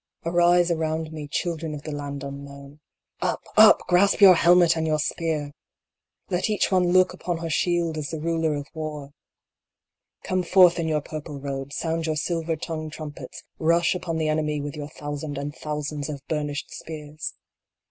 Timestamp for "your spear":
4.87-5.51